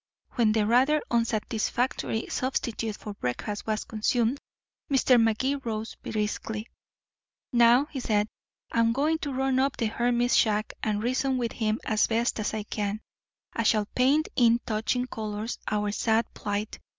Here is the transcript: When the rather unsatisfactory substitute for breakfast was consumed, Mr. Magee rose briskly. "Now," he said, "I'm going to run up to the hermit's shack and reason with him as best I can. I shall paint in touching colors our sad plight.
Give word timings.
When 0.31 0.51
the 0.53 0.65
rather 0.65 1.03
unsatisfactory 1.11 2.25
substitute 2.27 2.95
for 2.97 3.13
breakfast 3.13 3.67
was 3.67 3.83
consumed, 3.83 4.39
Mr. 4.89 5.21
Magee 5.21 5.57
rose 5.57 5.93
briskly. 6.01 6.65
"Now," 7.53 7.85
he 7.85 7.99
said, 7.99 8.27
"I'm 8.71 8.93
going 8.93 9.19
to 9.19 9.31
run 9.31 9.59
up 9.59 9.77
to 9.77 9.85
the 9.85 9.91
hermit's 9.91 10.33
shack 10.35 10.73
and 10.81 11.03
reason 11.03 11.37
with 11.37 11.51
him 11.51 11.79
as 11.85 12.07
best 12.07 12.39
I 12.51 12.63
can. 12.63 13.01
I 13.53 13.61
shall 13.61 13.85
paint 13.93 14.27
in 14.35 14.59
touching 14.65 15.05
colors 15.05 15.59
our 15.69 15.91
sad 15.91 16.25
plight. 16.33 16.79